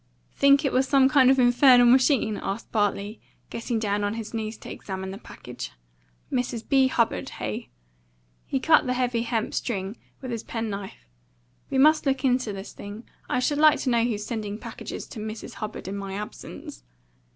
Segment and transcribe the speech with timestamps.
[0.33, 4.57] "Think it was some kind of infernal machine?" asked Bartley, getting down on his knees
[4.57, 5.73] to examine the package.
[6.31, 6.67] "MRS.
[6.67, 6.87] B.
[6.87, 7.69] Hubbard, heigh?"
[8.47, 11.05] He cut the heavy hemp string with his penknife.
[11.69, 13.03] "We must look into this thing.
[13.29, 15.53] I should like to know who's sending packages to Mrs.
[15.61, 16.81] Hubbard in my absence."